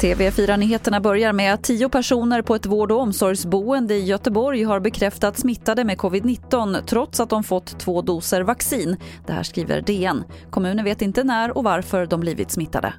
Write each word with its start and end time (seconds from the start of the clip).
TV4-nyheterna 0.00 1.00
börjar 1.00 1.32
med 1.32 1.54
att 1.54 1.62
tio 1.62 1.88
personer 1.88 2.42
på 2.42 2.54
ett 2.54 2.66
vård 2.66 2.92
och 2.92 3.00
omsorgsboende 3.00 3.94
i 3.94 4.04
Göteborg 4.04 4.62
har 4.62 4.80
bekräftats 4.80 5.40
smittade 5.40 5.84
med 5.84 5.98
covid-19 5.98 6.82
trots 6.86 7.20
att 7.20 7.30
de 7.30 7.44
fått 7.44 7.78
två 7.78 8.02
doser 8.02 8.40
vaccin. 8.40 8.96
Det 9.26 9.32
här 9.32 9.42
skriver 9.42 9.80
DN. 9.80 10.24
Kommunen 10.50 10.84
vet 10.84 11.02
inte 11.02 11.24
när 11.24 11.56
och 11.56 11.64
varför 11.64 12.06
de 12.06 12.20
blivit 12.20 12.50
smittade. 12.50 12.92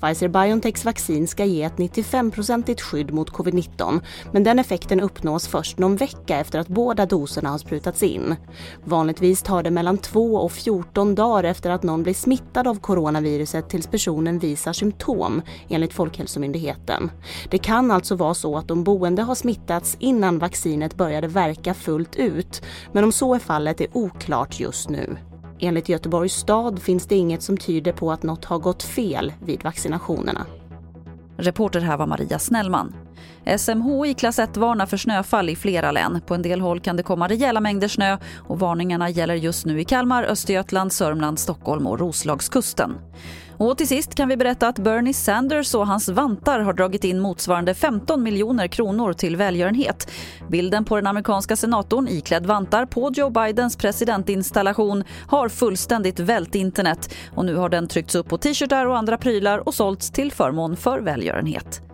Pfizer-Biontechs 0.00 0.84
vaccin 0.84 1.28
ska 1.28 1.44
ge 1.44 1.62
ett 1.62 1.76
95-procentigt 1.76 2.80
skydd 2.80 3.14
mot 3.14 3.30
covid-19 3.30 4.00
men 4.32 4.44
den 4.44 4.58
effekten 4.58 5.00
uppnås 5.00 5.46
först 5.46 5.78
någon 5.78 5.96
vecka 5.96 6.38
efter 6.38 6.58
att 6.58 6.68
båda 6.68 7.06
doserna 7.06 7.50
har 7.50 7.58
sprutats 7.58 8.02
in. 8.02 8.36
Vanligtvis 8.84 9.42
tar 9.42 9.62
det 9.62 9.70
mellan 9.70 9.98
2 9.98 10.36
och 10.36 10.52
14 10.52 11.14
dagar 11.14 11.44
efter 11.44 11.70
att 11.70 11.82
någon 11.82 12.02
blir 12.02 12.14
smittad 12.14 12.68
av 12.68 12.80
coronaviruset 12.80 13.68
tills 13.68 13.86
personen 13.86 14.38
visar 14.38 14.72
symptom 14.72 15.42
enligt 15.68 15.92
Folkhälsomyndigheten. 15.92 17.10
Det 17.50 17.58
kan 17.58 17.90
alltså 17.90 18.14
vara 18.14 18.34
så 18.34 18.56
att 18.58 18.68
de 18.68 18.84
boende 18.84 19.22
har 19.22 19.34
smittats 19.34 19.96
innan 20.00 20.38
vaccinet 20.38 20.94
började 20.94 21.28
verka 21.28 21.74
fullt 21.74 22.16
ut 22.16 22.62
men 22.92 23.04
om 23.04 23.12
så 23.12 23.34
är 23.34 23.38
fallet 23.38 23.80
är 23.80 23.88
oklart 23.92 24.60
just 24.60 24.88
nu. 24.88 25.16
Enligt 25.58 25.88
Göteborgs 25.88 26.34
stad 26.34 26.82
finns 26.82 27.06
det 27.06 27.16
inget 27.16 27.42
som 27.42 27.56
tyder 27.56 27.92
på 27.92 28.12
att 28.12 28.22
något 28.22 28.44
har 28.44 28.58
gått 28.58 28.82
fel 28.82 29.32
vid 29.44 29.64
vaccinationerna. 29.64 30.46
Reporter 31.36 31.80
här 31.80 31.96
var 31.96 32.06
Maria 32.06 32.38
Snellman. 32.38 32.94
SMHI 33.58 34.14
klass 34.14 34.38
1 34.38 34.56
varnar 34.56 34.86
för 34.86 34.96
snöfall 34.96 35.48
i 35.48 35.56
flera 35.56 35.92
län. 35.92 36.20
På 36.26 36.34
en 36.34 36.42
del 36.42 36.60
håll 36.60 36.80
kan 36.80 36.96
det 36.96 37.02
komma 37.02 37.28
rejäla 37.28 37.60
mängder 37.60 37.88
snö 37.88 38.18
och 38.48 38.58
varningarna 38.58 39.10
gäller 39.10 39.34
just 39.34 39.66
nu 39.66 39.80
i 39.80 39.84
Kalmar, 39.84 40.24
Östergötland, 40.24 40.92
Sörmland, 40.92 41.38
Stockholm 41.38 41.86
och 41.86 42.00
Roslagskusten. 42.00 42.94
Och 43.56 43.78
till 43.78 43.88
sist 43.88 44.14
kan 44.14 44.28
vi 44.28 44.36
berätta 44.36 44.68
att 44.68 44.78
Bernie 44.78 45.14
Sanders 45.14 45.74
och 45.74 45.86
hans 45.86 46.08
vantar 46.08 46.60
har 46.60 46.72
dragit 46.72 47.04
in 47.04 47.20
motsvarande 47.20 47.74
15 47.74 48.22
miljoner 48.22 48.66
kronor 48.66 49.12
till 49.12 49.36
välgörenhet. 49.36 50.10
Bilden 50.48 50.84
på 50.84 50.96
den 50.96 51.06
amerikanska 51.06 51.56
senatorn 51.56 52.08
iklädd 52.08 52.46
vantar 52.46 52.86
på 52.86 53.10
Joe 53.14 53.30
Bidens 53.30 53.76
presidentinstallation 53.76 55.04
har 55.28 55.48
fullständigt 55.48 56.20
vält 56.20 56.54
internet 56.54 57.14
och 57.34 57.44
nu 57.44 57.56
har 57.56 57.68
den 57.68 57.88
tryckts 57.88 58.14
upp 58.14 58.28
på 58.28 58.38
t-shirtar 58.38 58.86
och 58.86 58.98
andra 58.98 59.18
prylar 59.18 59.68
och 59.68 59.74
sålts 59.74 60.10
till 60.10 60.32
förmån 60.32 60.76
för 60.76 61.00
välgörenhet. 61.00 61.93